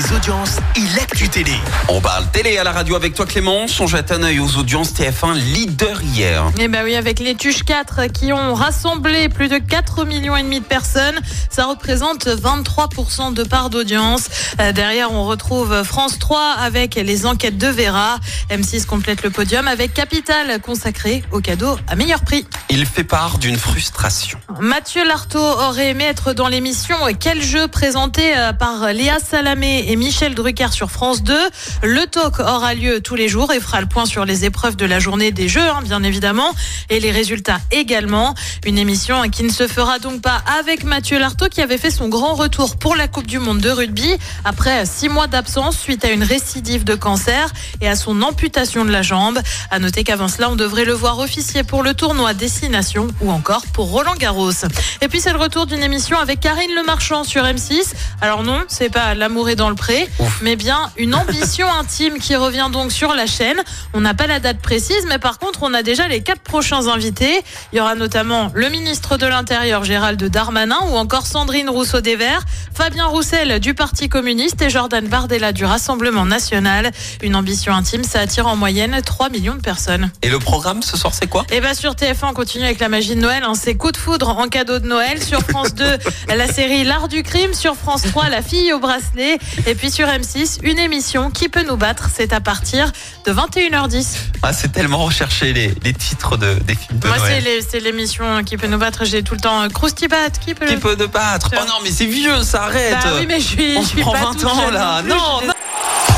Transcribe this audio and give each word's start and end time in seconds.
audience 0.00 0.56
et 0.76 0.96
l'actu 0.96 1.28
télé. 1.28 1.52
On 1.88 2.00
parle 2.00 2.24
télé 2.32 2.56
à 2.56 2.64
la 2.64 2.72
radio 2.72 2.96
avec 2.96 3.12
toi 3.14 3.26
Clément. 3.26 3.66
On 3.78 3.86
jette 3.86 4.10
un 4.10 4.22
œil 4.22 4.40
aux 4.40 4.56
audiences 4.56 4.94
TF1 4.94 5.34
leader 5.34 6.00
hier. 6.02 6.50
Eh 6.58 6.68
ben 6.68 6.82
oui, 6.82 6.94
avec 6.94 7.18
les 7.18 7.34
Tuches 7.34 7.62
4 7.62 8.06
qui 8.06 8.32
ont 8.32 8.54
rassemblé 8.54 9.28
plus 9.28 9.48
de 9.48 9.58
4 9.58 10.06
millions 10.06 10.34
et 10.34 10.42
demi 10.42 10.60
de 10.60 10.64
personnes, 10.64 11.20
ça 11.50 11.66
représente 11.66 12.26
23% 12.26 13.34
de 13.34 13.44
part 13.44 13.68
d'audience. 13.68 14.28
Euh, 14.60 14.72
derrière, 14.72 15.12
on 15.12 15.24
retrouve 15.24 15.82
France 15.82 16.18
3 16.18 16.54
avec 16.58 16.94
les 16.94 17.26
enquêtes 17.26 17.58
de 17.58 17.68
Vera. 17.68 18.16
M6 18.50 18.86
complète 18.86 19.22
le 19.22 19.30
podium 19.30 19.68
avec 19.68 19.92
Capital 19.92 20.58
consacré 20.62 21.22
au 21.32 21.40
cadeau 21.40 21.76
à 21.86 21.96
meilleur 21.96 22.22
prix. 22.22 22.46
Il 22.70 22.86
fait 22.86 23.04
part 23.04 23.36
d'une 23.36 23.58
frustration. 23.58 24.38
Mathieu 24.58 25.06
Lartaud 25.06 25.38
aurait 25.38 25.90
aimé 25.90 26.04
être 26.04 26.32
dans 26.32 26.48
l'émission 26.48 26.96
Quel 27.20 27.42
jeu 27.42 27.68
présenté 27.68 28.34
euh, 28.34 28.54
par 28.54 28.92
Léa 28.92 29.18
Salamé 29.18 29.81
et 29.88 29.96
Michel 29.96 30.34
Drucker 30.34 30.72
sur 30.72 30.90
France 30.90 31.22
2. 31.22 31.34
Le 31.82 32.06
talk 32.06 32.40
aura 32.40 32.74
lieu 32.74 33.00
tous 33.00 33.14
les 33.14 33.28
jours 33.28 33.52
et 33.52 33.60
fera 33.60 33.80
le 33.80 33.86
point 33.86 34.06
sur 34.06 34.24
les 34.24 34.44
épreuves 34.44 34.76
de 34.76 34.86
la 34.86 34.98
journée 34.98 35.32
des 35.32 35.48
jeux, 35.48 35.60
hein, 35.60 35.80
bien 35.82 36.02
évidemment, 36.02 36.54
et 36.90 37.00
les 37.00 37.10
résultats 37.10 37.58
également. 37.70 38.34
Une 38.64 38.78
émission 38.78 39.22
qui 39.30 39.42
ne 39.44 39.50
se 39.50 39.66
fera 39.66 39.98
donc 39.98 40.22
pas 40.22 40.42
avec 40.58 40.84
Mathieu 40.84 41.18
Lartaud 41.18 41.48
qui 41.48 41.60
avait 41.60 41.78
fait 41.78 41.90
son 41.90 42.08
grand 42.08 42.34
retour 42.34 42.76
pour 42.76 42.96
la 42.96 43.08
Coupe 43.08 43.26
du 43.26 43.38
Monde 43.38 43.58
de 43.58 43.70
rugby 43.70 44.16
après 44.44 44.86
six 44.86 45.08
mois 45.08 45.26
d'absence 45.26 45.78
suite 45.78 46.04
à 46.04 46.10
une 46.10 46.22
récidive 46.22 46.84
de 46.84 46.94
cancer 46.94 47.52
et 47.80 47.88
à 47.88 47.96
son 47.96 48.22
amputation 48.22 48.84
de 48.84 48.90
la 48.90 49.02
jambe. 49.02 49.38
À 49.70 49.78
noter 49.78 50.04
qu'avant 50.04 50.28
cela, 50.28 50.50
on 50.50 50.56
devrait 50.56 50.84
le 50.84 50.92
voir 50.92 51.18
officier 51.18 51.62
pour 51.62 51.82
le 51.82 51.94
tournoi 51.94 52.34
Destination 52.34 53.08
ou 53.20 53.30
encore 53.30 53.62
pour 53.72 53.90
Roland 53.90 54.14
Garros. 54.18 54.52
Et 55.00 55.08
puis 55.08 55.20
c'est 55.20 55.32
le 55.32 55.38
retour 55.38 55.66
d'une 55.66 55.82
émission 55.82 56.18
avec 56.18 56.40
Karine 56.40 56.74
Le 56.74 56.84
Marchand 56.84 57.24
sur 57.24 57.44
M6. 57.44 57.92
Alors 58.20 58.42
non, 58.42 58.62
c'est 58.68 58.90
pas 58.90 59.14
l'amour 59.14 59.48
est 59.48 59.56
dans 59.56 59.68
le 59.68 59.71
pré, 59.74 60.08
mais 60.42 60.56
bien 60.56 60.90
une 60.96 61.14
ambition 61.14 61.66
intime 61.80 62.18
qui 62.18 62.36
revient 62.36 62.68
donc 62.72 62.92
sur 62.92 63.14
la 63.14 63.26
chaîne. 63.26 63.60
On 63.94 64.00
n'a 64.00 64.14
pas 64.14 64.26
la 64.26 64.40
date 64.40 64.58
précise, 64.60 65.06
mais 65.08 65.18
par 65.18 65.38
contre, 65.38 65.60
on 65.62 65.74
a 65.74 65.82
déjà 65.82 66.08
les 66.08 66.22
quatre 66.22 66.42
prochains 66.42 66.88
invités. 66.88 67.42
Il 67.72 67.78
y 67.78 67.80
aura 67.80 67.94
notamment 67.94 68.50
le 68.54 68.68
ministre 68.68 69.16
de 69.16 69.26
l'Intérieur 69.26 69.84
Gérald 69.84 70.22
Darmanin 70.22 70.78
ou 70.90 70.96
encore 70.96 71.26
Sandrine 71.26 71.68
Rousseau-Desverts, 71.68 72.44
Fabien 72.74 73.06
Roussel 73.06 73.60
du 73.60 73.74
Parti 73.74 74.08
communiste 74.08 74.60
et 74.62 74.70
Jordan 74.70 75.06
Bardella 75.06 75.52
du 75.52 75.64
Rassemblement 75.64 76.24
national. 76.24 76.90
Une 77.22 77.36
ambition 77.36 77.72
intime, 77.74 78.02
ça 78.02 78.20
attire 78.20 78.46
en 78.46 78.56
moyenne 78.56 79.00
3 79.04 79.28
millions 79.28 79.54
de 79.54 79.60
personnes. 79.60 80.10
Et 80.22 80.28
le 80.30 80.38
programme 80.38 80.82
ce 80.82 80.96
soir, 80.96 81.12
c'est 81.14 81.26
quoi? 81.28 81.44
Et 81.50 81.60
bien 81.60 81.74
sur 81.74 81.92
TF1, 81.92 82.30
on 82.30 82.32
continue 82.32 82.64
avec 82.64 82.80
la 82.80 82.88
magie 82.88 83.14
de 83.14 83.20
Noël. 83.20 83.42
Hein. 83.46 83.52
C'est 83.54 83.74
coup 83.74 83.92
de 83.92 83.96
foudre 83.96 84.30
en 84.30 84.48
cadeau 84.48 84.78
de 84.78 84.88
Noël. 84.88 85.22
Sur 85.22 85.40
France 85.42 85.74
2, 85.74 85.84
la 86.34 86.46
série 86.48 86.82
L'Art 86.84 87.08
du 87.08 87.22
crime. 87.22 87.52
Sur 87.54 87.76
France 87.76 88.02
3, 88.02 88.30
La 88.30 88.42
fille 88.42 88.72
au 88.72 88.80
bracelet. 88.80 89.38
Et 89.66 89.74
puis 89.74 89.90
sur 89.90 90.08
M6, 90.08 90.58
une 90.62 90.78
émission 90.78 91.30
qui 91.30 91.48
peut 91.48 91.64
nous 91.68 91.76
battre? 91.76 92.08
C'est 92.12 92.32
à 92.32 92.40
partir 92.40 92.90
de 93.26 93.32
21h10. 93.32 94.06
Ah, 94.42 94.52
c'est 94.52 94.72
tellement 94.72 95.04
recherché 95.04 95.52
les, 95.52 95.74
les 95.84 95.92
titres 95.92 96.36
de, 96.36 96.54
des 96.66 96.74
films 96.74 96.98
de 96.98 97.06
Moi, 97.06 97.16
c'est 97.18 97.28
Noël. 97.40 97.44
les- 97.44 97.62
c'est 97.62 97.80
l'émission 97.80 98.42
qui 98.44 98.56
peut 98.56 98.66
nous 98.66 98.78
battre. 98.78 99.04
J'ai 99.04 99.22
tout 99.22 99.34
le 99.34 99.40
temps 99.40 99.62
euh, 99.62 99.68
Krusty 99.68 100.08
Bat. 100.08 100.30
Qui 100.44 100.54
peut 100.54 100.66
Qui 100.66 100.74
le... 100.74 100.80
peut 100.80 100.96
de 100.96 101.06
battre? 101.06 101.50
Oh 101.52 101.64
non, 101.68 101.74
mais 101.84 101.90
c'est 101.90 102.06
vieux, 102.06 102.42
ça 102.42 102.61
arrête. 102.62 102.96
Bah 103.04 103.10
oui, 103.18 103.26
mais 103.28 103.40
je 103.40 103.46
suis, 103.46 103.74
On 103.76 103.80
je 103.82 103.86
se 103.86 103.92
suis 103.92 104.00
prend 104.02 104.12
pas 104.12 104.20
20 104.20 104.32
toute 104.32 104.44
ans 104.46 104.70
là. 104.70 105.02
non. 105.06 105.40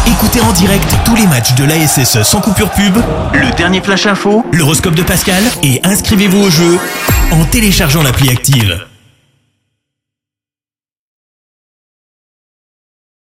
Écoutez 0.07 0.41
en 0.41 0.53
direct 0.53 0.95
tous 1.05 1.17
les 1.17 1.27
matchs 1.27 1.55
de 1.55 1.65
l'ASSE 1.65 2.23
sans 2.23 2.41
coupure 2.41 2.71
pub, 2.71 2.97
le 3.33 3.51
dernier 3.57 3.81
flash 3.81 4.07
info, 4.07 4.45
l'horoscope 4.53 4.95
de 4.95 5.03
Pascal 5.03 5.43
et 5.63 5.81
inscrivez-vous 5.85 6.43
au 6.43 6.51
jeu 6.51 6.79
en 7.33 7.45
téléchargeant 7.47 8.03
l'appli 8.03 8.31
active. 8.31 8.87